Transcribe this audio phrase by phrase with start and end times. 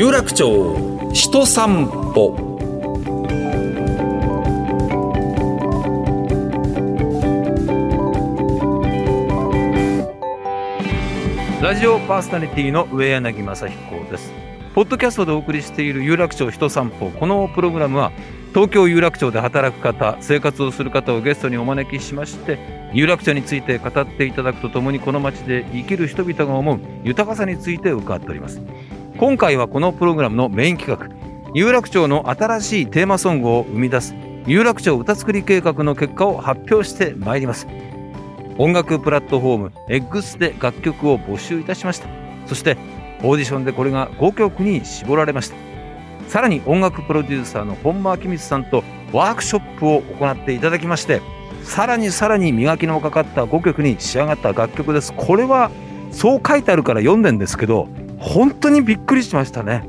[0.00, 0.48] 有楽町
[1.12, 2.34] 人散歩。
[11.60, 14.32] ラジオパーソナリティの上柳正彦です。
[14.74, 17.10] ポッドキャストでお送りしている有楽町人散歩。
[17.10, 18.10] このプログラムは
[18.54, 22.58] 東京有楽町で働く方生活をする方をゲストにお招きしまして
[22.94, 28.62] 有楽町について語っていただくとともにこの街で生きる人々が思う豊かさについて伺っております。
[29.20, 31.14] 今回はこのプログラムのメイン企画
[31.52, 34.14] 有楽町の新しいテーマソングを生み出す
[34.46, 37.66] 有楽町歌作り計画の結果を発表してまいります。
[38.56, 42.08] 音楽プラットフォーム X で楽曲を募集いたしました。
[42.46, 42.78] そして
[43.22, 45.56] オーディションでこれが5曲に絞られました。
[46.28, 48.82] さらに音楽プロデューサーの本間明光さんと
[49.12, 51.20] ワークショップを行っていただきまして
[51.62, 55.12] さらにさらに磨きのかかった5曲に仕上がった楽曲です。
[55.12, 55.70] これは
[56.10, 57.86] そう書いてあるから読んでんですけど
[58.20, 59.88] 本当にびっくりしましたね。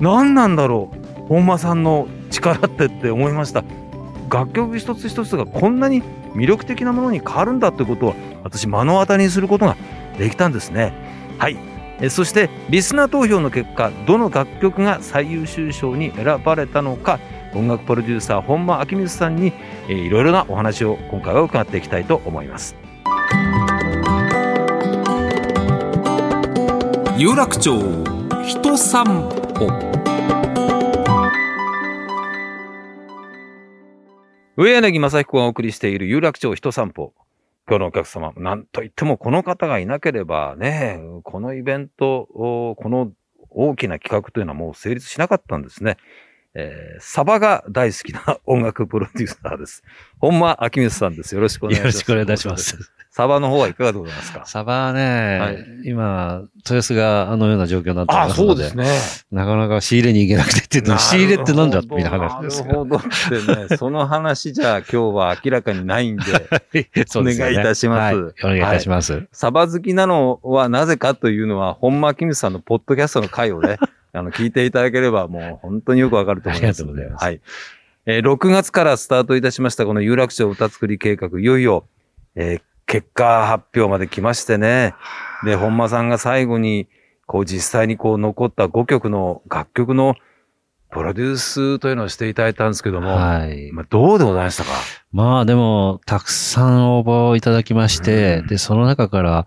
[0.00, 1.28] 何なんだろう。
[1.28, 3.64] 本間さんの力ってって思いました。
[4.30, 6.02] 楽曲一つ一つがこんなに
[6.34, 9.76] 魅力的なものに変わるんだということを私目の当たりにすることが
[10.18, 10.92] できたんですね。
[11.38, 11.56] はい。
[12.00, 17.18] えそしてリスナー投票の結果どの楽曲が最優秀賞に選ばれたのか
[17.54, 19.54] 音楽プロデューサー本間明光さんに、
[19.88, 22.85] えー、いろいろなお話を今回は伺っていきたいと思います。
[27.18, 27.72] 有楽町
[28.44, 29.68] 人散歩
[34.58, 37.14] 上柳正彦がお送りしている有楽町人散歩
[37.66, 43.12] 今日のお客様、なんといってもこの方がいなければね、このイベント、この
[43.48, 45.96] 大きな企画というのはもう成立しなかったんですね。
[46.58, 49.84] えー、サバが大好きな音楽プロデューサーです。
[50.18, 51.34] 本間明光さんです。
[51.34, 51.94] よろしくお願いします。
[51.94, 52.92] よろしくお願いいたします。
[53.10, 54.42] サバの方はいかがでございますか？
[54.46, 59.28] サバはね、はい、今、豊洲があのような状況になってますので、あそうですね。
[59.32, 66.22] なかなか仕入れに行けなくてって言って仕入れってなんだみたいな話ですなるほどってね、その話じゃ今日は明らかにないんで、
[67.16, 73.78] お願いいたします、ねはい、お願いいたします、はい、サバ好きなのはなぜかというのは、本間明光さんのポッドキャストの回をね、
[74.16, 76.82] あの、聞いていただければもう本当によくわかると思います。
[76.82, 77.24] ありがとうございます。
[77.24, 77.40] はい。
[78.06, 81.86] えー、6月からスタートいたしましたこの有楽町歌作り計画、いよいよ、
[82.36, 84.94] えー、結果発表まで来ましてね。
[85.44, 86.88] で、本間さんが最後に、
[87.26, 90.14] こう実際にこう残った5曲の楽曲の
[90.90, 93.70] プロデュースというのをしていただいたんですけども、はい。
[93.72, 94.70] まあ、どうでございましたか？
[95.12, 99.46] まあでも、たくさん応募いただきまして、うん、で、その中から、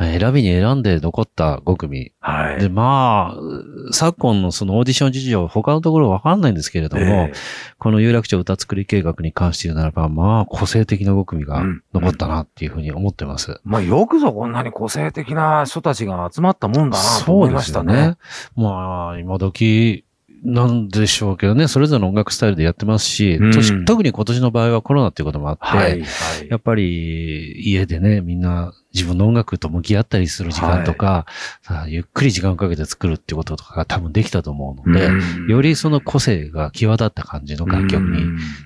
[0.00, 2.12] 選びに選んで残った5組。
[2.20, 2.60] はい。
[2.60, 7.34] で、まあ、昨今のそのオーディション事情、他のところわかんないんですけれども、えー、
[7.78, 13.50] この有楽町歌作り計画に関して言うならば、まあ、個性的な5組が残ったなっていうふうに思ってます。
[13.50, 17.92] うんうん、まあ、よくぞこんなに個性的な人たちが集まったもんだなと思いましたね。
[17.92, 18.16] そうですね。
[18.56, 20.04] まあ、今時、
[20.44, 26.04] なんでしょうけどね、それぞれの音楽スタイルでやってますし、うん、特に今年の場合はコロナっていうこともあって、はいはい、
[26.48, 31.26] やっぱり家でね、みんな自分の音楽と向き合ったりする時間とか、
[31.64, 38.24] はい、ゆっくり時間をかけて作るっていうこととかが多分できたと思うので、うん、よりその個性が際立った感じの楽曲に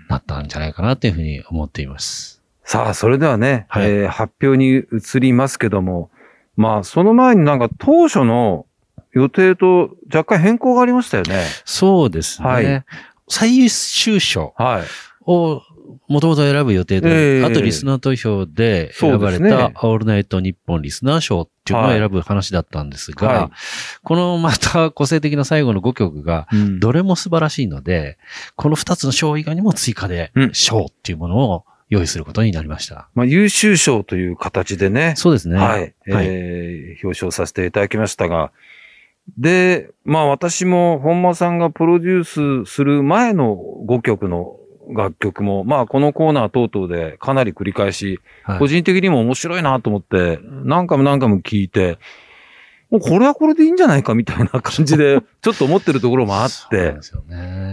[0.09, 2.43] なったんじゃないかなっていうふうに思っています。
[2.65, 6.10] さあ、それではね、はい、えー、発表に移りますけども、
[6.56, 8.66] まあ、その前になんか当初の
[9.12, 11.45] 予定と若干変更がありましたよね。
[11.65, 12.49] そうですね。
[12.49, 12.84] はい、
[13.28, 14.55] 最優秀賞
[15.27, 15.62] を
[16.09, 23.51] もともと選ぶ予定で、えー、あとリスナー投票で選ばれた、オールナイト日本リスナー賞っていうのを選ぶ話だったんですが、はい、
[24.03, 26.49] このまた個性的な最後の5曲が、
[26.81, 28.17] どれも素晴らしいので、うん、
[28.56, 33.09] この2つの賞以外にも追加で賞っていうものを用意することになりました。
[33.15, 35.15] まあ、優秀賞という形でね。
[35.17, 35.56] そうですね。
[35.56, 35.95] はい。
[36.11, 38.51] はい、えー、表彰させていただきましたが、
[39.38, 43.56] で、まあ私も本間さんがプロデュースする前の
[43.87, 44.56] 5曲の
[44.94, 51.98] 楽曲も、まあこのコーナー等々でかなり繰り返し、はい、個人的にも面白いなと思って、何回も何回も聞いて、
[52.91, 56.97] もうこれはこれでいいんじゃないかみたいな感じで、 ちょっと思ってるところもあって、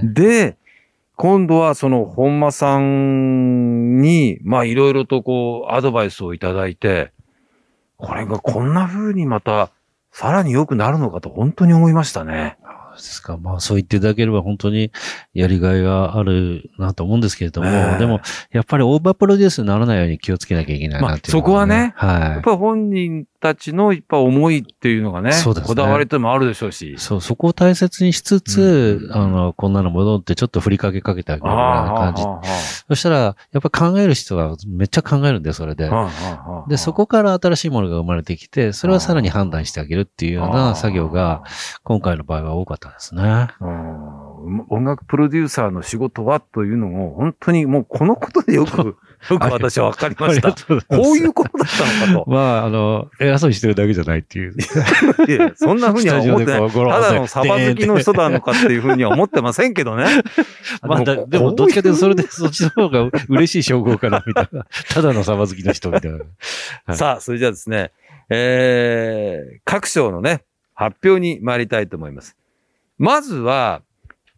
[0.04, 0.56] で、
[1.16, 7.12] 今度はその本間さんに、まあいろいろとこうアドバイスをいただいて、
[7.98, 9.72] これがこんな風にまた
[10.20, 12.58] さらに良くなるのかと本当に思いましたね。
[13.04, 13.38] ですか？
[13.38, 14.92] まあそう言っていただければ本当に
[15.34, 22.22] やりがいがあるなと思うんですけれども、えー、でもやっぱりオーバープロデュースにならないように気をつけなきゃいけないなっていう、ね、まあ、そこはね、はい。
[22.22, 26.96] やっぱ本人たちのいっぱい思いっていうのがね、そうですねこだわりともあるでしょうし。
[26.98, 32.24] そう、そこを大切にしつつ、うん、あの、こんなの戻ってちょっと振りかけかけてあげるような感じ。
[32.90, 35.90] そしたら、やっぱ考える人はめっちゃ考えるんで、それで。
[36.68, 41.44] で、そこから新しいものが生まれてきて、それはさらに判断してあげるっていうような作業が、
[41.84, 43.48] 今回の場合は多かったですね。
[44.70, 48.98] 音楽プロデューサーの仕事はというのも、本当にもうこのことでよく
[49.30, 50.52] よく私は分かりました。
[50.54, 52.32] こういうことだったのかと。
[52.32, 54.54] まあ、あの、偉そうにしてるだけじゃないっていう。
[55.28, 56.72] いやそんなふうには思ってない。
[56.72, 60.06] ただのサバ好きの人なのかっていうふうには思ってませんけどね。
[60.82, 64.66] まあ、でも、どっちかというと、それでそっちの方が嬉しい称号かな、みたいな。
[64.94, 66.20] ただのサバ好きの人みたいな。
[66.86, 67.92] はい、さあ、それじゃあですね、
[68.30, 70.44] えー、各賞のね、
[70.76, 72.38] 発表に参りたいと思います。
[73.00, 73.82] まずは、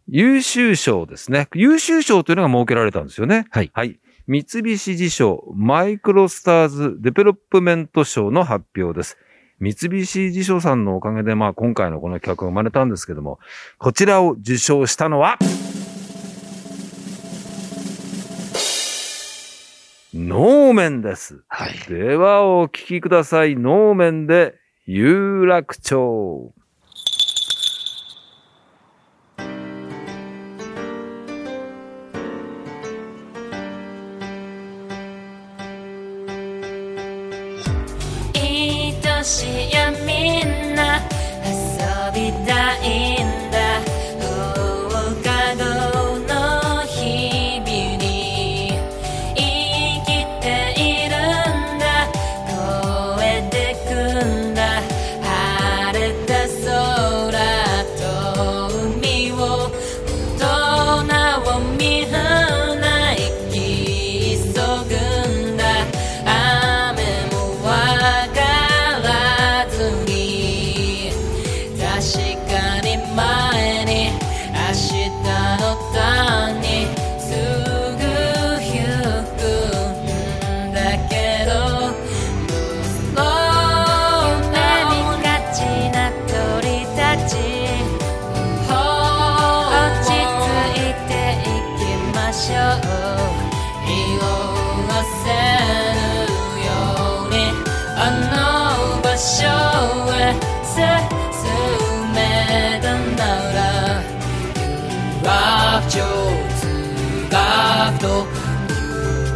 [0.08, 1.48] 優秀賞ですね。
[1.52, 3.46] 優秀賞というのが設けられたんですよね。
[3.50, 3.70] はい。
[3.74, 3.98] はい。
[4.28, 9.18] 三菱地賞マイクロスターズデベロップメント賞の発表です。
[9.58, 13.40] 三菱地所さんのおかげで、まあ今回のこの企画が生まれたんですけども、
[13.78, 15.38] こちらを受賞したのは、
[20.14, 21.42] ノーメンです。
[21.48, 21.72] はい。
[21.88, 23.56] ではお聞きください。
[23.56, 24.54] ノーメンで
[24.86, 26.54] 有楽町。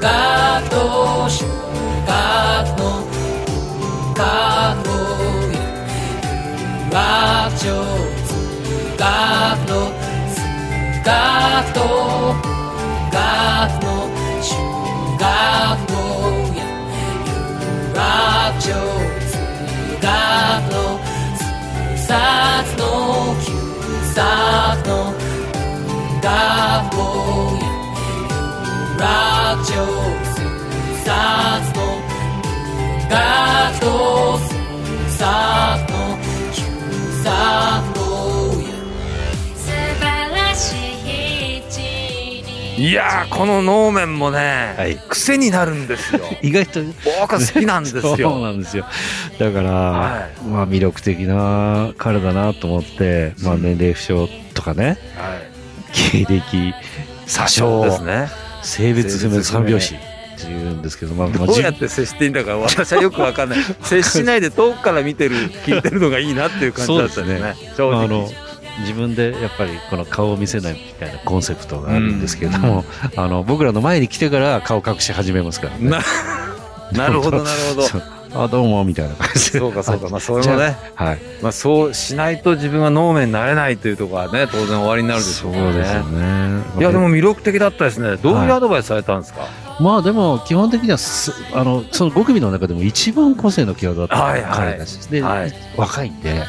[0.06, 1.42] как дождь,
[2.06, 3.02] как дно,
[4.14, 5.58] как море,
[6.92, 8.28] как черт,
[8.96, 10.36] как нос,
[11.04, 12.36] как то,
[13.10, 14.54] как ночь,
[15.18, 16.66] как море,
[17.92, 19.28] как черт,
[20.00, 23.58] как нос, сад ночью,
[24.14, 27.66] сад ночью, как море,
[28.98, 29.35] как
[42.78, 46.20] いやこの能面もね、はい、癖になるんですよ。
[46.42, 46.80] 意外と。
[47.20, 48.16] 僕は好きなんですよ。
[48.16, 48.86] そうなんですよ。
[49.38, 54.98] だから、はい、まあ魅力的な彼だなと思って、まあ年齢不詳とかね、はい、
[55.92, 56.74] 経歴、
[57.26, 58.45] 詐称ですね。
[58.66, 59.94] 性別不明三拍子。
[59.94, 63.58] って言うんですけど、まあ、どうやって接していいんだか私はよくわかんない。
[63.80, 67.40] 接しないで遠くから見てる、聞いてるのがいいなっていう感じだったね。
[67.40, 68.04] ね正直。
[68.04, 68.30] あの
[68.80, 75.98] 自分でやっぱりこの顔を見せないみたいなコンセプトがあるんですけれども、うん、あの僕らの前に来てから顔隠し始めますからね。
[76.92, 78.16] なるほどなるほど。
[78.42, 79.58] あどうもみたいな感じで。
[79.58, 80.08] そうかそうか。
[80.08, 80.76] まあそれもね。
[80.94, 81.18] はい。
[81.42, 85.58] まあそうしないと自分は能面になれないというところはね、当然終わりになるでしょうね。
[85.58, 86.62] そうですよね。
[86.78, 88.16] いやでも魅力的だったですね。
[88.16, 90.98] どういうアドバイスされたんですか、はいまあでも基本的には
[91.54, 96.42] あのその5組の中でも一番個性の際立った彼たちで、はい、若いんで、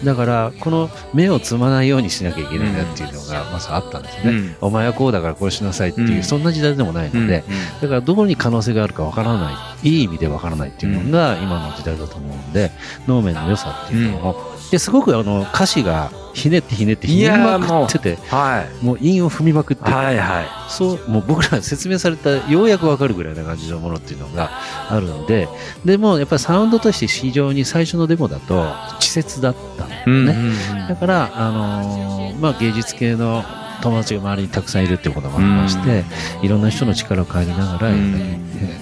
[0.00, 7.44] うん、だからこの目をつまないようにしなきゃいけないなっていうのがまずあったんですね、うん、お前はこうだからこうしなさいっていう、うん、そんな時代でもないので、
[7.80, 9.52] だからどこに可能性があるかわからな
[9.82, 12.70] いいい意味でわからないっていうのが今の時代だと思うんで
[13.06, 24.50] 能面の良さっていうのを、ですごくあの歌詞がひねってひねってひねりまくってて、はい、もう韻を踏みまくって、はいはい、そう、もう僕ら説明されたようやくわかるぐらいな感じのものっていうのが
[24.90, 25.48] あるので、
[25.84, 30.34] でもやっぱりサウンドとして非常に最初のデモだと稚拙だったんだよね。
[30.72, 33.42] うんだから、あのー、まあ芸術系の
[33.80, 36.04] 友達が周りにたくさんいるっていうこともありまして、
[36.42, 37.96] いろんな人の力を借りながらや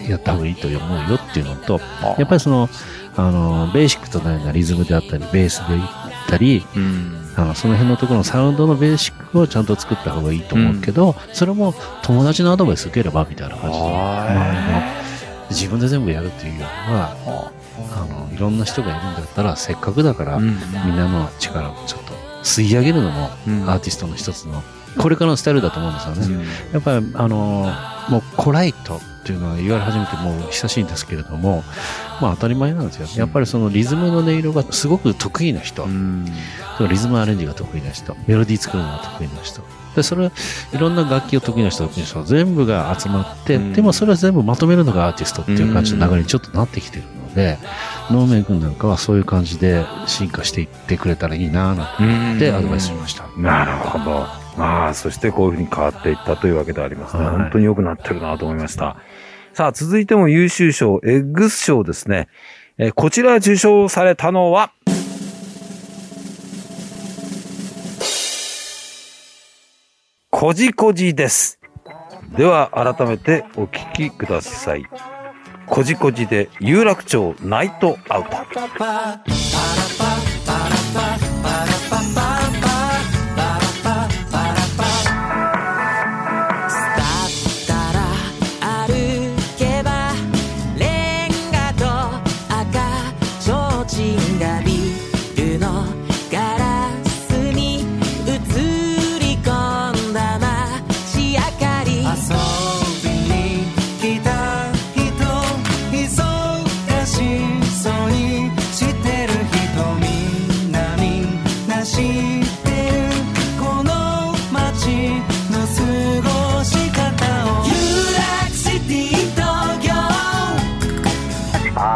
[0.09, 1.81] やった方がいいと思うよっていうのと、
[2.19, 2.69] やっぱりその、
[3.17, 6.02] あの、ベーシックとなるようなリズムであったり、ベースでいっ
[6.33, 6.65] たり、
[7.37, 14.29] あのその辺のところのサウンドのベーシックをちゃんと作った方がいいと思うけど、それも友達のアドバイス受ければみたいな感じで、ま
[14.79, 15.03] あ、
[15.51, 17.17] 自分で全部やるっていうよりは、
[17.95, 20.57] あのいろんな人がいるんだったらせっかくだから、みん
[20.97, 24.63] なの力をちょっと吸い上げるのもアーティストの一つの
[24.99, 26.45] これからのスタイルだと思うんですよね。
[26.73, 27.73] やっぱり、あの
[28.09, 31.63] もうコライトっていうのは言われ始めてもう久しいんですけれども、
[32.21, 33.07] まあ当たり前なんですよ。
[33.17, 35.87] やっぱりそのリズムの音色がすごく得意な人、
[36.89, 39.63] リズムアレンジが得意な人、メロディー作るのが得意な人。
[39.95, 40.27] で、それ、
[40.73, 47.59] いろんな楽器を得意な人、得意な人、全部が集まって、でもそれを全部まとめるのがアーティストっていう感じの流れにちょっとなってきてるので、
[48.11, 53.27] 能面君なんかはそういう感じで進化していってくれたらいいなぁってアドバイスしました。
[53.37, 54.42] なるほど。
[54.59, 57.25] ああ、そしてこういうふうに変わっていったというわけでありますね。
[57.25, 58.97] はい、本当に良くなってるなと思いました。
[59.55, 62.29] さあ、続いても優秀賞、エッグス賞ですね。
[62.79, 64.73] えー、こちら受賞されたのは、
[70.31, 71.61] こじこじです。
[72.37, 74.87] では、改めてお聞きください。
[75.67, 79.42] こじこじで有楽町ナイトアウト。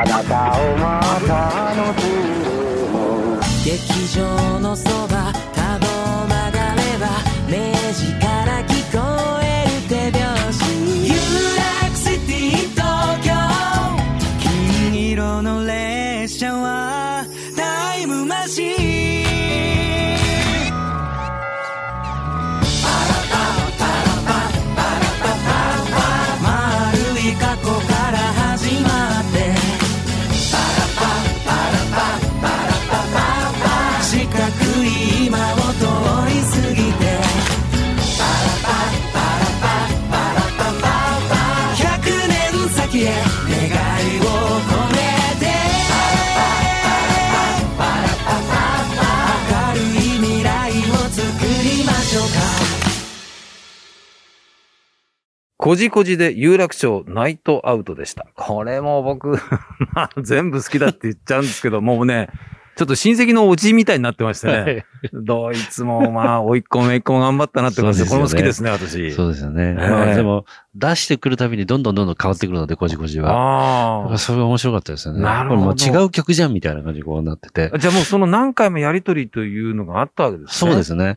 [0.05, 1.95] なたをまたの
[3.65, 5.16] 劇場のそば
[55.67, 58.29] こじこじで有楽町ナイトアウトでした。
[58.37, 59.31] これも僕
[59.95, 62.29] まあ全部好きだって言っちゃうんですけど、もうね、
[62.77, 64.87] ちょっと親戚のおじみたいになってましてね。
[65.13, 69.11] どいつもまあ、 おいっ子めいっ子も頑張ったなって感じで、これも好きですね、私。
[69.11, 69.73] そうですよね。
[69.73, 70.45] まあでも、
[70.77, 73.33] 出してくるたびにどんどんどんどん変わってくるので、こじこじは。
[73.33, 74.19] ああ。
[74.19, 75.21] それが面白かったですよね。
[75.21, 75.85] なるほど。
[75.85, 77.73] 違う曲じゃんみたいな感じにこうなってて。
[77.77, 80.71] じゃあもうその何回もやりとりというのがあったわけですね。
[80.71, 81.05] そうですね。
[81.05, 81.17] やっ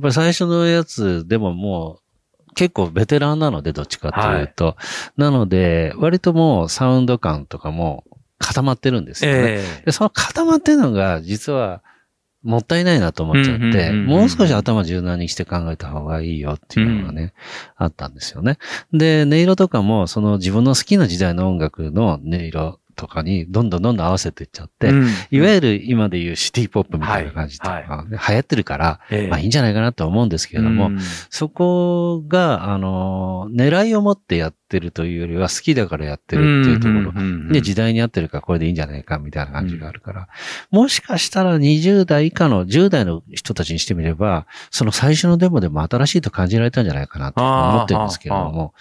[0.00, 2.09] ぱり最初のやつでももう、
[2.54, 4.66] 結構ベテランなので、どっちかというと。
[4.66, 4.76] は
[5.18, 8.04] い、なので、割ともうサウンド感とかも
[8.38, 9.38] 固まってるんですよね。
[9.38, 11.82] えー、でその固まってるのが、実は、
[12.42, 17.34] もったいないなと思っちゃって、もう少し頭柔軟にして考えた方がいいよっていうのがね、
[17.78, 18.56] うん、あったんですよね。
[18.94, 30.98] で、音色とかも、その自分の好きな時代の音楽の音色とかにどんどんどんどん合わせていっちゃって、うん、いわゆる今でいうシティポップみたいな感じとか、ね、はい、流行ってるから、えー、まあいいんじゃないかなと思うんですけれども、うん、
[31.30, 40.28] そこが、あの、狙いを持ってやってるというよりは好きだからやってるっていうところ、で時代に合ってるからこれでいいんじゃないかみたいな感じがあるから、
[40.72, 48.74] うん、もしかしたら20代以下の10代の人たちにしてみれば、その最初のデモでも新しいと感じられたんじゃないかなと思ってるんですけれども、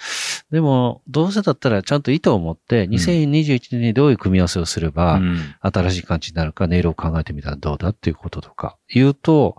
[0.51, 5.19] でも、どうせだったらちゃんと意図を持って、2021年にどういう組み合わせをすれば、
[5.61, 9.57] 新しい感じになるか、音色を考えてみたらどうだっていうこととか言うと、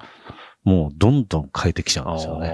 [0.64, 2.48] もうどんどん変えてきちゃうんですよね。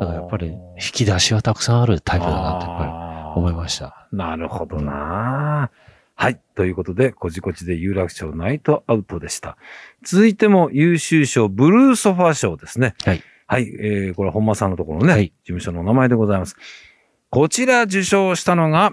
[0.00, 0.58] だからやっぱり引
[0.92, 4.08] き出しはたくさんあるタイプだなってやっぱり思いました。
[4.12, 5.70] なるほどな
[6.14, 6.40] はい。
[6.56, 9.56] ということで、こじこじで有楽町ナイトアウトでした。
[10.02, 12.94] 続いても優秀賞ブルーソファー賞ですね。
[13.04, 13.22] はい。
[13.46, 13.68] はい。
[13.80, 16.56] えー、これ本間さんのところのね、はい、事務所の名前でございます。
[17.30, 18.92] こちら受賞したのが、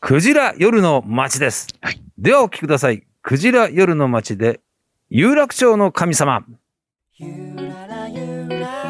[0.00, 1.68] クジラ夜の街です。
[1.80, 2.00] はい。
[2.18, 3.04] ではお聞きください。
[3.22, 4.60] クジラ夜の街で、
[5.08, 6.44] 有楽町の神様。
[7.16, 8.85] ゆららゆら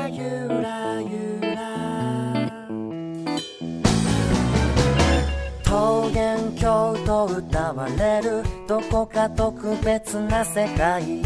[7.86, 11.22] れるどこか特別な世界。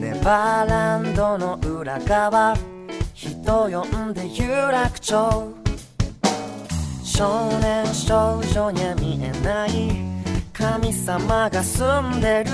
[0.00, 2.56] ネバーランドの裏側。
[3.14, 5.54] 人呼んで有楽町。
[7.02, 9.70] 少年少女には見えない。
[10.52, 12.50] 神様が住んでる。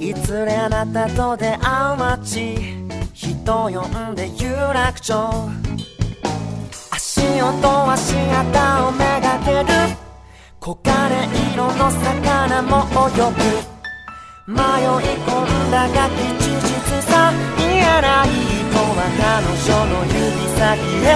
[0.00, 2.56] いずれあなたと出会う街。
[3.12, 5.61] 人呼んで有楽町。
[7.22, 7.54] 足音
[7.92, 8.50] 足跡
[8.84, 9.70] をめがける。
[10.60, 10.90] 黄金
[11.54, 13.38] 色の魚も泳ぐ。
[14.48, 14.58] 迷い
[15.22, 16.66] 込んだが吉日
[17.02, 19.22] さ嫌ない人は彼
[19.62, 20.18] 女の指
[20.58, 20.60] 先
[21.06, 21.08] へ。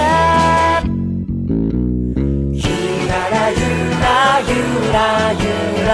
[2.53, 2.63] ゆ
[3.09, 3.59] ららゆ
[3.99, 4.07] ら
[4.47, 4.49] ゆ
[4.93, 4.95] ら
[5.33, 5.45] ゆ
[5.87, 5.89] ら。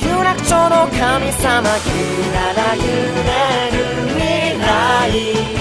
[0.00, 0.98] 有楽町の神
[1.32, 1.44] 様
[1.84, 1.92] ゆ
[2.32, 2.80] らら揺
[3.28, 3.30] れ
[3.70, 3.78] る
[4.14, 4.24] 未
[4.58, 5.52] 来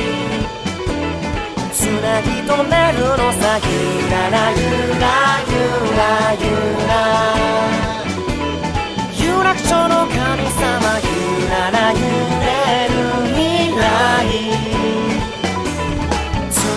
[2.01, 3.69] なぎ止めるのさゆ
[4.09, 4.59] ららゆ
[4.99, 5.05] ら
[5.47, 5.53] ゆ
[5.95, 6.01] ら
[6.33, 6.43] ゆ
[6.87, 6.91] ら
[9.13, 10.17] 有楽町の神
[10.49, 11.09] 様ゆ
[11.47, 11.97] らら揺
[12.41, 12.93] れる
[13.35, 13.81] 未来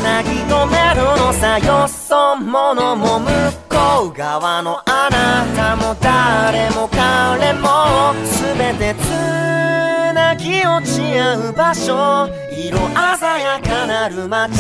[0.05, 3.27] なぎ止めるのさよそ者も向
[3.71, 9.07] こう側のあなたも誰も彼も全てつ
[10.15, 12.29] なぎ落ち合う場所。
[12.51, 14.59] 色鮮やかなる街。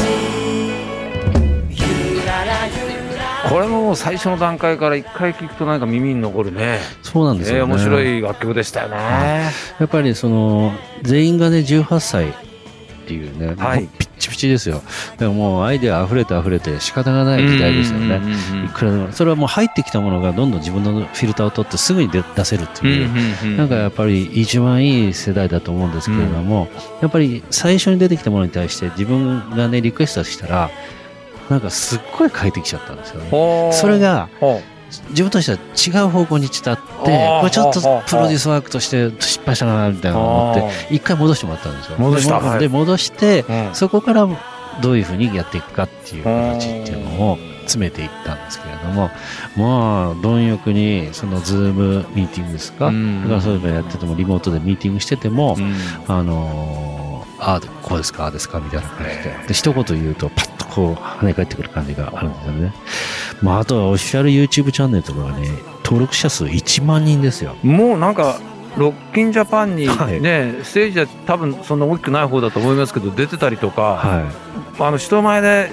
[1.70, 3.50] ゆららゆら。
[3.50, 6.78] これも最初の段階から一回聞くとなんか耳に残るね。
[7.02, 9.50] そうなんですよ、ね、えー、面白い楽曲でしたよね。
[9.80, 12.32] やっぱりその、全員がね、18歳
[13.04, 14.82] っていうね、はい、ピッチピチですよ。
[15.18, 18.20] でももうアイデア溢れて溢れて仕方がない時代ですよね。
[18.64, 19.12] いくらでも。
[19.12, 26.68] それはもう入ってきたものがどんどん自分のフィルターを取ってすぐに出せるっていう、なんかやっぱり一番いい世代だと思うんですけれども、
[27.02, 30.70] やっぱり最初に出てきたものに対して自分がね、リクエストしたら、
[31.50, 33.70] なんかすっごい変えてきちゃったんですよね。
[33.72, 34.28] それが、
[35.10, 40.54] 自分としては違う方向に伝って、これちょっとプロデュースワークとして失敗したな、みたいな思っ
[40.88, 41.96] て、一回戻してもらったんですよ。
[41.98, 42.58] 戻した。
[42.58, 44.26] で、戻して、そこから
[44.82, 49.10] どういうふうにやっていくかっていう形っていうのを詰めていったんですけれども、
[49.56, 52.90] まあ、貪欲に、そのズームミーティングですか、だ
[53.28, 55.56] からそういうのやってても、リモートでミーティングしてても、
[56.08, 59.36] あのああ、こうですか、ああですか、みたいな感じで。
[59.48, 62.74] で、一言言うと、パッとこう、跳ね返ってくる感じがあるんですよね。
[63.42, 65.48] まあ、あとはオフィシャル YouTube チャンネルとかはね、
[65.84, 67.56] 登録者数1万人ですよ。
[67.62, 68.40] もうなんか、
[68.76, 75.70] ロッキンジャパンにね、はい、ステージは多分そんな大きくない方だと思いますけど、出てたりとか、はい、あの人前で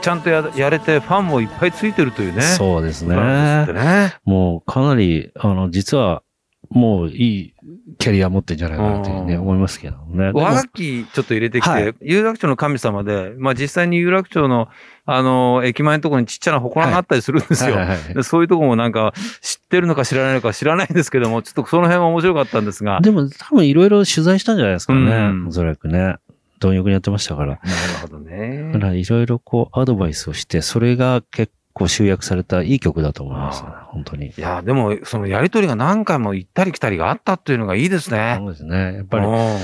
[0.00, 2.42] ちゃんとややれて、ファンもいっぱいついてるというね。
[2.42, 3.16] そうですね。
[3.16, 6.22] ねもうかなり、あの、実は、
[6.70, 7.54] もういい
[7.98, 10.30] キャリア持ってんじゃないかなってね、思いますけどね。
[10.32, 14.68] 和楽器ちょっと入れてきて、はい、有楽町の神様で、まあ実際に有楽町の、
[15.04, 17.76] あの、駅前のところにちっちゃな祠があったりするんですよ。
[18.22, 23.00] そういうとこもなんか知ってるのか知らないのか知らないんですけども、ちょっとその辺は面白かったんですが。
[23.00, 25.00] でも多分いろいろ取材したんじゃないですかね。
[25.00, 26.16] うん、おそらくね。
[26.60, 27.54] 貪欲にやってましたから。
[27.54, 27.60] なる
[28.02, 28.70] ほどね。
[28.72, 33.64] だからいろいろこうアドバイスをして、それが結構集約されたいい曲だと思います。
[33.88, 34.28] 本当に。
[34.28, 38.36] いや、でも、そのやりとりが何回も行ったり来たりがあったっていうのがいいですね。
[38.38, 38.94] そうですね。
[38.94, 39.56] やっぱり、や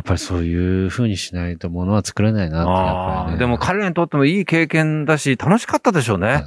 [0.00, 3.38] っぱりそういう風にしないとものは作れないなって、やっぱりね。
[3.38, 6.44] でも彼らにとってもいい経験だし、楽しかったでしょうね。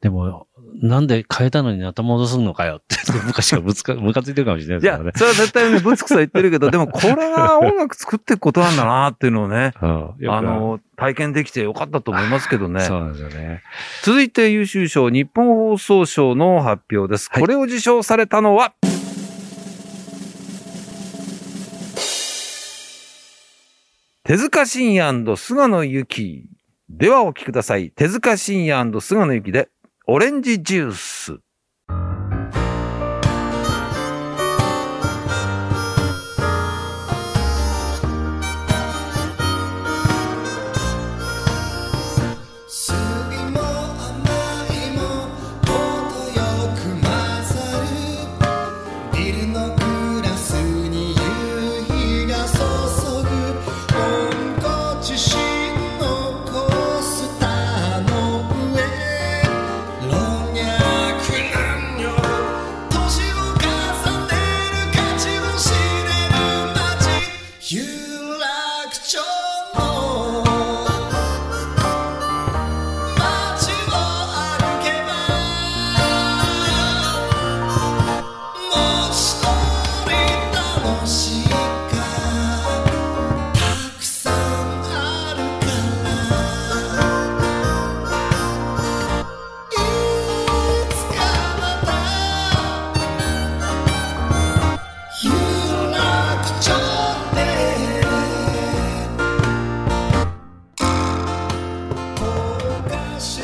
[0.00, 0.46] でも、
[0.82, 5.02] なんで変えたのにまた戻すのかよって、昔からぶつか、ムカついてるかもしれないですね。
[5.02, 12.80] いや、それは絶対ね、ぶつくさ言ってるけど、 でもこれが音楽作っていくことなんだなっていうのをね、うん、あの、体験できてよかったと思いますけどね。
[12.80, 13.62] そうなんですよね。
[14.02, 17.28] 続いて優秀賞、日本放送賞の発表です。
[17.28, 18.72] これを受賞されたのは、
[24.24, 26.46] 手塚信也菅野由紀。
[26.88, 27.90] ではお聞きください。
[27.90, 29.68] 手塚信也菅野由紀で、
[30.12, 31.38] オレンジジュース。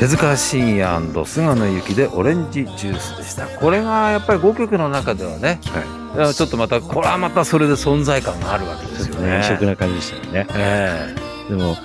[0.07, 0.85] 手塚信也
[1.25, 3.45] 菅野由紀でオレンジジュースでした。
[3.45, 5.59] これがやっぱり5曲の中ではね、
[6.15, 6.17] い。
[6.17, 9.41] やちょっとまたこれはまたそれで存在感があるわけですよね。
[9.41, 10.47] 異色な感じでしたよね。
[10.55, 11.15] え
[11.49, 11.75] でも、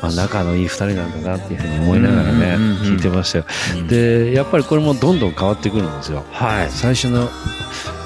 [0.00, 3.44] まあ、仲のいい二人なんだなっていうふうに思いながらね、聞いてましたよ。
[3.76, 6.24] えで、やっぱりこれもどんどん変わってくるんですよ。
[6.32, 6.70] はい。
[6.70, 7.28] 最初の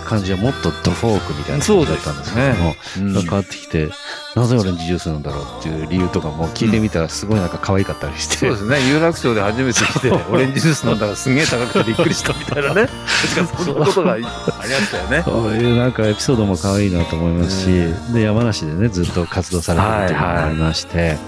[0.05, 3.23] 感じはもっとドフォークみたいな感じだったんですけども、うん。
[3.23, 3.91] 変わってきて、
[4.37, 8.37] なぜオレンジジュースなんだろうっていう理由とかも聞いてみたらすごいなんか可愛かったりして。
[8.37, 8.89] そうですね。
[8.89, 12.89] 有楽町で初めて来て オレンジジュース飲んだらすげえ高くてびっくりしたみたいなね。
[13.35, 15.23] 確かそんなことがありましたよね。
[15.25, 17.67] そういうなんかエピソードも可愛いなと思いますし、
[18.13, 21.19] で、山梨でね、ずっと活動されてるっていうのがありまして、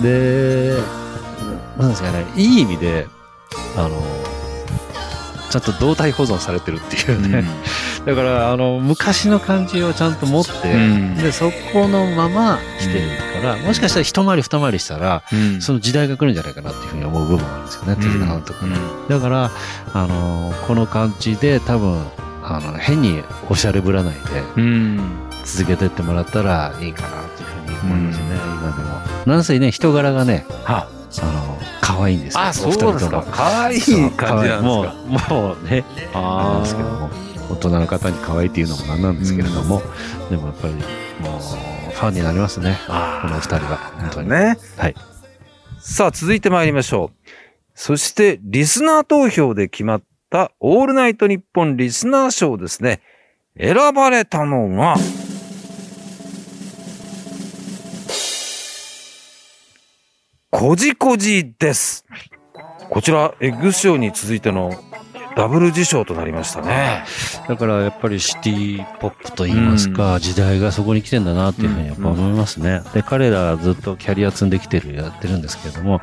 [0.00, 0.76] で、
[1.78, 3.06] なんですかね、いい意味で、
[3.76, 4.02] あの、
[5.50, 7.44] ちゃんと動体保存されてるっていうね。
[8.06, 11.14] だから、あの、昔の感じをちゃんと持って、うん。
[11.16, 13.08] で、そこのまま来てる
[13.42, 15.60] から、もしかしたら一回り二回りしたら、うん。
[15.60, 18.76] その時代が来るんじゃないかなっていうふうに思う部分があるんですよね、手塚さんとかね。
[19.08, 19.50] だから、
[19.94, 22.02] あのこの感じで多分、
[22.42, 24.20] あの、変におしゃれぶらないで
[24.56, 25.00] うん。
[25.44, 29.34] 続けてってもらったらいいかなっていうふうに思いますね、今でも。
[29.34, 30.88] なんせね、人柄がね、は。
[31.20, 32.40] あの、可愛いんですよ。
[32.42, 33.24] あそうですか。
[33.30, 34.60] 可愛い感じなんですか。
[34.62, 37.10] もう、もうね、あれあなんですけども、
[37.50, 39.82] 大人の方に可愛いっていうのもなんなんですけれども、
[40.30, 42.78] でもやっぱり、もう、ファンになりますね。
[42.88, 43.76] あこの二人は。
[44.00, 44.28] 本当に。
[44.28, 44.94] ねはい。
[45.80, 47.30] さあ続いて参りましょう
[47.74, 53.00] そしてリスナー投票で決まったオールナイトニッポンリスナー賞ですね
[53.58, 54.96] 選ばれたのが
[60.50, 62.04] こじこじです
[62.90, 64.72] こちらエッグ賞に続いての
[65.38, 67.04] ダブル受賞となりましたね。
[67.46, 72.82] だからやっぱりシティポップと言いますか、時代がそこに来てんだなっていうふうにやっぱ思いますね。
[72.92, 76.00] で、彼らはずっとキャリア積んできてる、やってるんですけれども、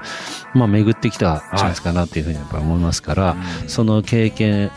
[0.54, 3.36] まあ巡ってきたチャンスかなっていうふうにやっぱ思いますから、
[3.68, 4.72] その経験、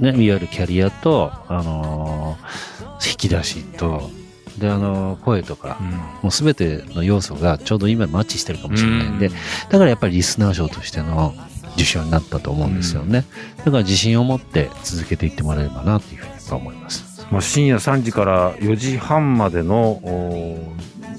[0.00, 2.72] ね、いわゆるキャリアと、あのー
[3.04, 4.10] 引き出しと、
[4.58, 5.78] で、あのー声とか、
[6.22, 9.32] もうすべての要素がちょうど今マッチしてるかもしれないんで、うん。
[9.70, 11.34] だからやっぱりリスナー賞としての
[11.74, 13.24] 受賞になったと思うんですよね。
[13.58, 17.26] だから自信を持って続けていってもらえればなっていうふうに思います。
[17.30, 20.74] まあ、深夜3時から4時半までのオ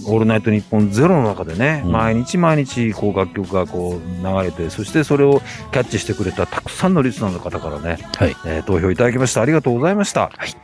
[0.06, 8.36] ールナイトニッポンゼロの中でね、うん毎日毎日こう楽曲がこう流れて、そしてそれをキャッチしてくれたたくさんのリスナーの方からね、はい。
[8.46, 9.42] えー投票いただきました。
[9.42, 10.32] ありがとうございました。
[10.38, 10.56] はい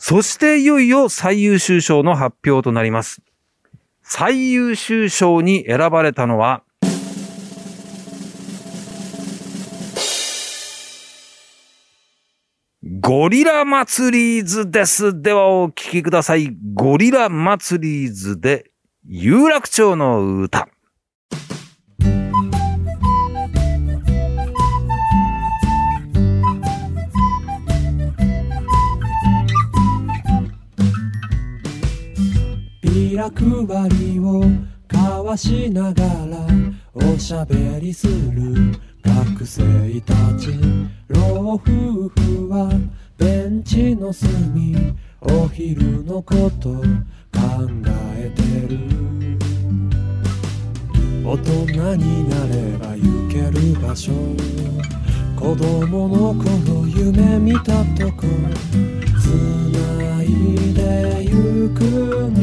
[0.00, 3.20] そしていよいよ最優秀賞の発表となります。
[4.02, 6.62] 最優秀賞に選ばれたのは、
[13.08, 15.22] ゴリラ祭りーズです。
[15.22, 16.54] ではお聴きください。
[16.74, 18.70] ゴリラ祭りーズで
[19.06, 20.68] 有楽町の歌。
[32.82, 34.44] ビラ配りを
[34.92, 36.46] 交わしながら
[36.92, 40.52] おしゃべりする学生たち
[41.08, 42.70] 老夫婦は
[43.16, 44.76] ベンチの隅
[45.20, 46.82] お昼のこと考
[48.16, 48.78] えてる。
[51.24, 54.12] 大人になれば行ける場所。
[55.36, 58.26] 子供の頃夢見たとこ。
[59.20, 59.26] つ
[59.74, 60.26] ない
[60.74, 62.34] でゆくん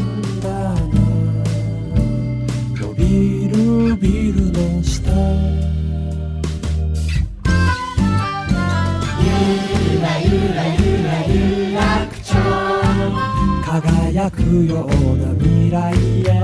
[0.41, 0.75] だな。
[2.75, 5.64] 伸びるビルの下。
[14.45, 16.35] 輝くような未来へ。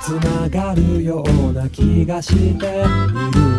[0.00, 3.53] つながるような気がしている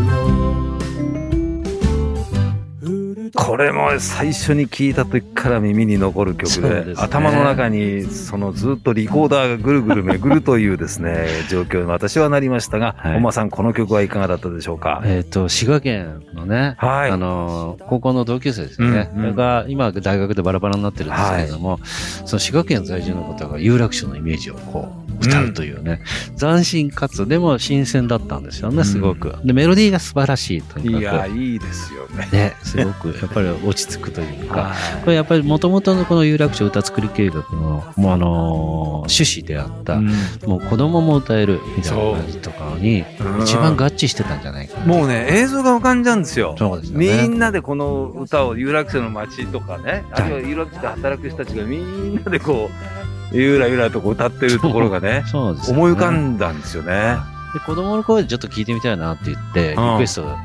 [3.46, 6.94] これも最初に聞いた時から耳に残る曲でね。
[6.98, 13.34] 頭の中にそのずっとリコーダーがぐるぐる巡るというですね 状況に私はなりましたが、はい。
[13.34, 17.12] さんこの曲はいかがだったでしょうか、えっ、と、滋賀県のね、はい。
[17.12, 19.12] あの、高校の同級生ですよね。
[19.16, 19.36] うんうん。
[19.36, 21.80] が、今、大学でバラバラになってるんですけれども、
[22.26, 26.02] その滋賀県在住の方が有楽町のイメージをこう、歌うというね、
[26.40, 29.36] 斬新かつ、でも新鮮だったんですよね、すごく。
[29.44, 31.02] で、メロディーが素晴らしいとにかく。
[31.02, 32.28] いや、いいですよね。
[32.32, 40.12] ね、すごく、やっぱり落ち着くというか、 これやっぱりもともとのこの有楽町歌作り計画の、もうあのー趣旨であった、うん
[40.46, 44.86] もう子供も歌えるみたいな感じとかに、うん一番合致してたんじゃないかな。
[44.86, 46.56] もうね、映像が浮かんじゃうんですよ。
[46.58, 47.28] そうですよね。
[47.28, 53.05] みんなでこの歌を有楽町の街とかね、あるいは有楽町で働く人たちがみんなでこう、
[53.36, 57.18] ゆらゆらとこう歌ってるところがね、 そうですよね思い浮かんだんですよね。
[57.54, 60.36] で子供の声でちょっと聞いてみたいなって言って、リうんクエスト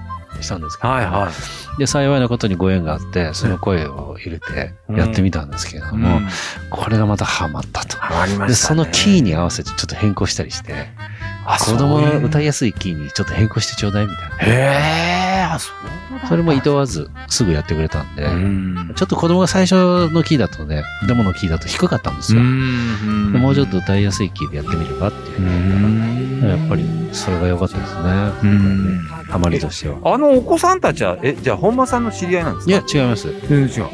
[0.40, 1.30] したんですけど、はいは
[1.76, 1.78] い。
[1.78, 6.28] で、幸いなことにご縁があって、その声を入れてやってみたんですけれども、うん
[6.70, 7.96] これがまたハマったと。
[7.98, 8.82] ハマりまで、したね。
[8.82, 11.19] そのキーに合わせてちょっと変更したりして、あ
[11.58, 14.36] 子供の歌いややすいキーにちょっと変更してちょうだいみたいな。
[14.40, 22.42] へー、あ、そうそれも厭わずすぐやってくれたんで、うんちょっと子供が最初のキーだとね、デモのキーだと低かったんですよ。
[22.42, 28.00] もうちょっと歌いやすいキーでやってみればっていうふうにやっぱりそれが良かったですね。
[28.42, 28.98] うん
[29.30, 29.98] ハマりとしては。
[30.14, 32.72] あのお子さんたちは、え、じゃあ本間さんの知り合いなんですか？
[32.72, 33.28] いや、違います。
[33.48, 33.90] 全然違う。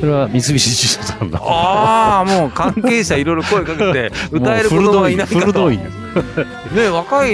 [0.00, 1.38] それは三菱地所さんの。
[1.42, 5.40] ああ、もう関係者いろいろ声かけて、 歌える子供がいないかと。
[5.40, 5.80] フル動員
[6.74, 6.88] ね。
[6.88, 7.32] 若い、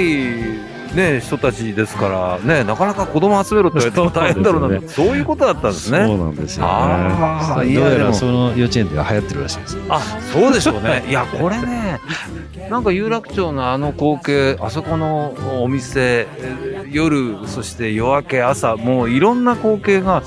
[0.94, 6.16] ね、人たちですから、ね、なかなか子供集めろって言われても大変だろうな、そういうことだったんですそうね。
[6.16, 7.70] なんですよあーね。
[7.70, 9.78] いやでもどうやらその幼稚園では流行ってるらしいです。
[9.88, 10.00] あ、
[10.32, 11.04] そうでしょうね。
[11.08, 12.00] いや、これね、
[12.70, 20.22] なんか有楽町のあの光景、あそこのお店、えー夜、そして夜明け、朝、もういろんな光景が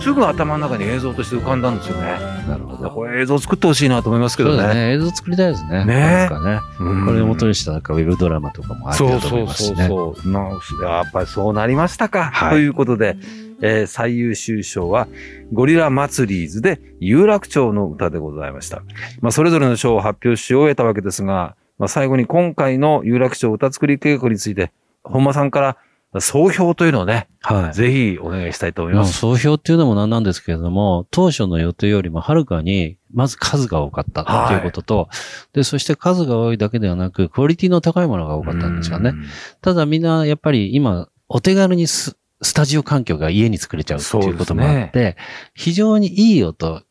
[0.00, 2.18] すぐ頭の中に映像として浮かんだんですよね。
[2.48, 2.90] なるほど。
[2.90, 4.58] これ映像作ってほしいなと思いますけどね。
[4.58, 4.92] そうだね。
[4.94, 5.84] 映像作りたいですね。
[5.84, 6.60] ねなんかね。
[6.80, 9.86] うんこれを元にしたなんかウェブドラマとかもあるそうと思そそういうますしね。
[9.88, 10.30] そう。
[10.30, 10.40] な
[10.82, 12.24] やっぱりそうなりましたか。
[12.24, 13.16] はいということで、
[13.60, 15.06] えー最優秀賞は、
[15.52, 18.82] ゴリラ祭りーズで有楽町の歌でございました。
[19.20, 24.72] まあ、それぞれの賞を発表し終えたわけですが、まあ、最後に今回の有楽町歌作り計画について、
[25.04, 25.76] 本間さんから
[26.20, 27.74] 総評というのをね、はい。
[27.74, 29.24] ぜひお願いしたいと思います。
[29.24, 35.08] まあ総評っていうのもなんなんですけれども、当初の予定よりもはるかに、まず数が多かったということと、
[35.54, 39.14] で、そして数が多いだけではなく、クオリティの高いものが多かったんですよね。
[39.62, 45.16] ただみんなやっぱり今、お手軽にススタジオ環境が家に作れちゃうっていうこともあって、
[45.54, 46.82] 非常にいい音、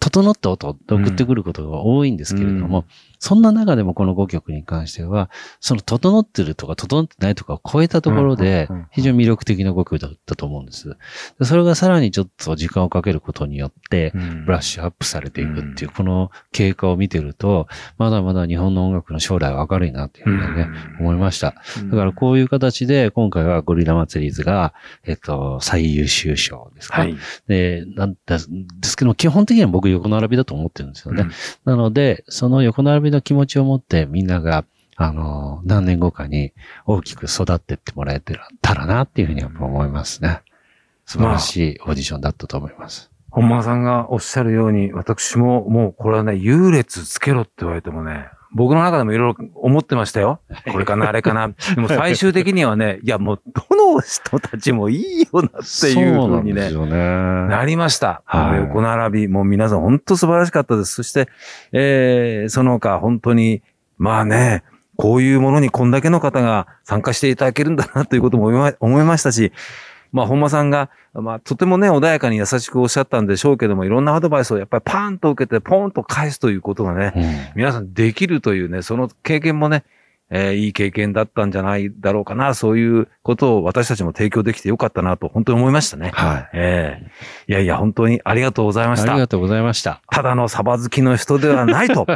[0.00, 2.84] 整った音を送ってくることが多いんですけれども、うん
[3.18, 10.96] そんな中でもこの5曲に関しては、その整ってるとか整ってないとかを超えたところで非常に魅力的な5曲だったと思うんです。
[11.38, 17.66] でそれがさらにちょっと時間をかけることによって、うんブラッシュアップされていくっていう、この経過を見てると、
[17.98, 20.68] まだまだ日本の音楽の将来は明るいなっていうふうにね、
[21.00, 21.54] 思いました。
[21.90, 27.02] だからこういう形で、今回はゴリラ祭りズが、えっと、最優秀賞ですか。
[27.02, 27.16] はい。
[27.46, 31.26] で、なんですけども、基本的には僕横並びだと思ってるんですよね。
[31.64, 34.64] なので、その横並びの気持ちを持ってみんなが、
[34.96, 36.52] あの、何年後かに
[36.86, 40.42] 大きく育ってってもらえたらなっていうふうに思いますね。
[41.06, 43.10] 素晴らしいオーディションだったと思います。
[43.30, 50.40] 本間さんがおっしゃるように、私ももうこれはね、優劣つけろって言われてもね、僕の中でもいろいろ思ってましたよ。
[50.72, 51.48] これかな、あれかな。
[51.48, 57.48] でも最終的にはね、 いやもうどの人たちもいいよなっていうふうんにねなね。
[57.48, 58.22] なりました。
[58.24, 60.94] はい横並び、もう皆さん本当素晴らしかったです。
[60.94, 61.28] そして、
[61.72, 63.62] えー、その他本当に、
[63.98, 64.62] まあね、
[64.96, 68.46] こういうものにこんだけの方が参加していただけるんだなということも
[68.80, 69.52] 思いましたし、
[70.12, 77.22] まあ本間さんが、まあとてもね、穏やかに優しくおっしゃったんでしょうけども、いろんなアドバイスをやっぱりパーンと受けて、ポンと返すということがね、うん
[77.56, 79.84] 皆さんできるというね、その経験もね、
[80.30, 86.10] えーいい経験だったんじゃないだろうかな、そういうことを私たちも提供できてよかったなと本当に思いましたね。
[86.14, 86.50] はい。
[86.52, 87.10] ええ
[87.48, 89.12] いやいや、本当にありがとうございました。
[89.12, 90.02] ありがとうございました。
[90.10, 92.06] ただのサバ好きの人ではないと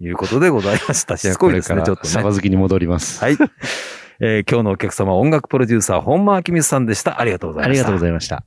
[0.00, 1.16] いうことでございました。
[1.18, 2.34] しつこいですね、ちょっとサバね。
[2.36, 3.22] 好きに戻ります。
[3.22, 3.36] はい。
[4.20, 7.20] えー今日のお客様音楽プロデューサー、本間明光さんでした。
[7.20, 7.84] ありがとうございました。
[7.84, 8.44] ありがとうございました。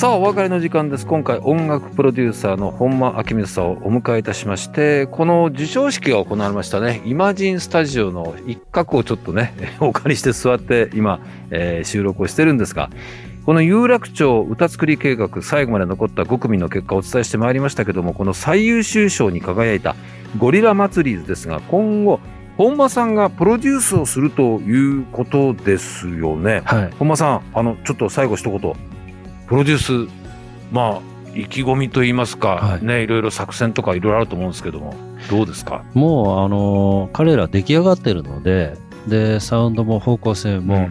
[0.00, 1.06] さあ、お別れの時間です。
[1.06, 12.88] 今回、音楽プロデューサーの本間明光さんをお迎えいたしまして、この授賞式が行われましたね、イマジンスタジオの一角をちょっとね、 お借りして座って今、えー収録をしてるんですが、
[13.44, 19.96] この有楽町歌作り計画、最後まで残った5組の結果をお伝えしてまいりましたけども、この最優秀賞に輝いた
[20.38, 22.20] ゴリラ祭りですが、今後、
[22.56, 26.62] 本間さんがプロデュースをするということですよね。
[26.64, 26.90] はい。
[26.98, 28.89] 本間さん、あの、ちょっと最後一言。
[29.50, 30.12] プロデュース、
[30.70, 32.84] まあ、意気込みといいますか、はい。
[32.84, 34.94] ね、いろいろ作戦とかいろいろあると思うんですけども、
[35.28, 35.82] どうですか？
[35.92, 38.76] もう、あのー彼ら出来上がってるので、
[39.08, 40.88] で、サウンドも方向性も、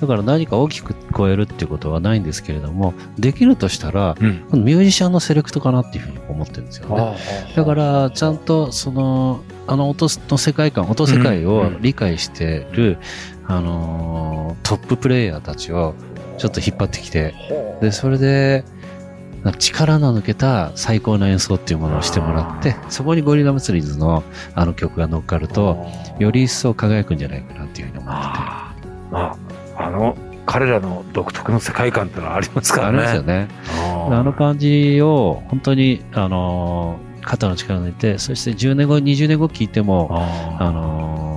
[0.00, 7.18] だから何か大きく聞こえるっていうことはないんですけれども、できるとしたら、ミュージシャンのセレクトかなっていうふうに思ってるんですよね。
[7.54, 12.96] だから、ちゃんとその、あの音の世界観、音世界を理解してる、
[13.46, 15.94] あのー、トッププレイヤーたちを
[16.38, 17.34] ちょっと引っ張ってきて、
[17.80, 18.64] で、それで、
[19.58, 24.22] 力の抜けた最高の演奏っていうものをしてもらって、そこにゴリラ祭りズの
[24.54, 25.86] あの曲が乗っかると、
[26.18, 28.28] より一層輝くんじゃないかなっていうふうに思ってて。
[28.38, 28.74] あ
[29.12, 29.36] あ
[29.76, 32.98] あの、彼らの独特の世界観ってのはありますからね。
[32.98, 33.48] ありますよね。
[34.10, 40.08] あの感じを本当に、あの、肩の力を抜いて、そして10年後、20年後聞いても、
[40.58, 41.27] あの、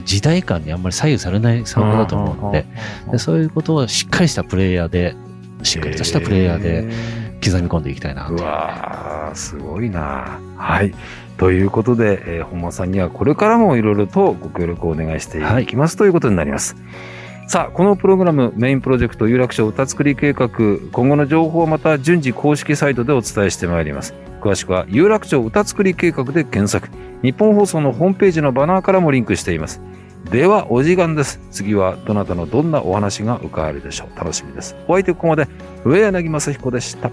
[0.00, 2.66] か時代感にあんまり左右されないサウンドだと思うので、
[3.10, 5.14] でそういうことをしっかりしたプレイヤーで、
[5.62, 6.82] しっかりとしたプレイヤーで
[7.44, 8.34] 刻み込んでいきたいなう。
[8.36, 10.40] わすごいな。
[10.56, 10.94] はい。
[11.36, 16.76] ということで、えー、本間さんにはこれからもいろいろとご協力をお願いしていきます、はい、ということになります。
[17.48, 20.50] さあ、このプログラム、メインプロジェクト有楽町歌作り計画、
[20.92, 24.12] 今後の情報はまた順次公式サイトでお伝えしてまいります。
[24.42, 26.90] 詳しくは有楽町歌作り計画で検索。
[27.22, 29.80] 日本放送のホームページのバナーからもリンクしています。
[30.30, 31.40] では、お時間です。
[31.50, 34.18] 次はどなたのどんなお話が伺えるでしょう。
[34.18, 34.76] 楽しみです。
[34.86, 35.48] お相手ここまで、
[35.86, 37.10] 上柳正彦でした。